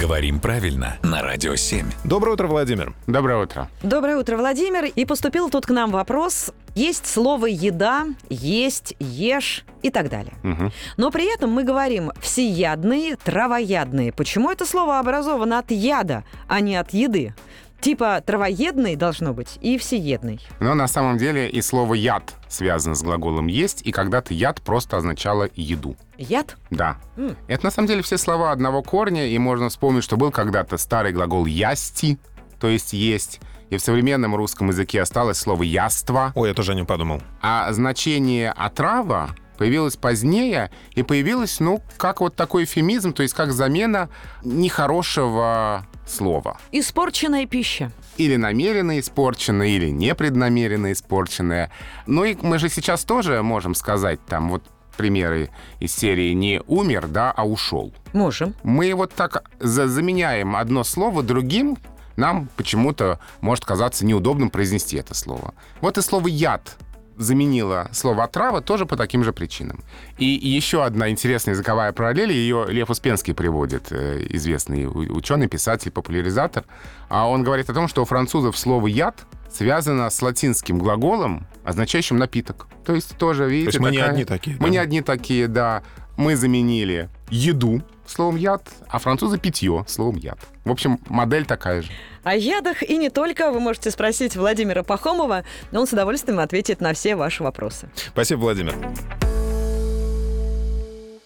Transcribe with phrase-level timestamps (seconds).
[0.00, 1.86] Говорим правильно на Радио 7.
[2.04, 2.94] Доброе утро, Владимир.
[3.06, 3.68] Доброе утро.
[3.82, 4.86] Доброе утро, Владимир.
[4.86, 6.50] И поступил тут к нам вопрос.
[6.74, 10.34] Есть слово «еда», «есть», «ешь» и так далее.
[10.42, 10.72] Мгм.
[10.96, 14.12] Но при этом мы говорим «всеядные», «травоядные».
[14.12, 17.32] Почему это слово образовано от яда, а не от еды?
[17.84, 20.40] Типа травоедный должно быть и всеедный.
[20.58, 24.96] Но на самом деле и слово «яд» связано с глаголом «есть», и когда-то «яд» просто
[24.96, 25.94] означало «еду».
[26.16, 26.56] Яд?
[26.70, 26.96] Да.
[27.18, 27.36] М.
[27.46, 31.12] Это на самом деле все слова одного корня, и можно вспомнить, что был когда-то старый
[31.12, 32.16] глагол «ясти»,
[32.58, 36.74] то есть «есть», и в современном русском языке осталось слово «яство», Ой, я тоже о
[36.76, 37.20] нем подумал.
[37.42, 43.52] а значение «отрава» появилось позднее, и появилось, ну, как вот такой эфемизм, то есть как
[43.52, 44.08] замена
[44.78, 46.58] нехорошего слова.
[46.72, 47.90] Испорченная пища.
[48.16, 51.70] или намеренно испорченное, или непреднамеренно испорченное.
[52.06, 54.62] Ну и мы же сейчас тоже можем сказать там вот
[54.96, 55.50] примеры
[55.80, 57.92] из серии не умер, да, а ушел.
[58.12, 58.54] Можем.
[58.62, 61.76] Мы вот так за- заменяем одно слово другим,
[62.16, 65.54] нам почему-то может казаться неудобным произнести это слово.
[65.80, 66.76] Вот и слово «яд»
[67.16, 69.82] заменило слово «отрава» тоже по таким же причинам.
[70.18, 76.64] И еще одна интересная языковая параллель, ее Лев Успенский приводит, э, известный ученый, писатель, популяризатор.
[77.08, 82.16] А он говорит о том, что у французов слово «яд» связано с латинским глаголом, означающим
[82.18, 82.66] напиток.
[82.84, 83.66] То есть тоже, видите...
[83.66, 84.68] есть мы не такая- одни такие, Мы да?
[84.70, 85.82] не одни такие, да.
[86.16, 90.38] Мы заменили еду словом «яд», а французы питье словом «яд».
[90.64, 91.90] В общем, модель такая же.
[92.22, 96.94] О ядах и не только вы можете спросить Владимира Пахомова, он с удовольствием ответит на
[96.94, 97.90] все ваши вопросы.
[98.12, 98.74] Спасибо, Владимир.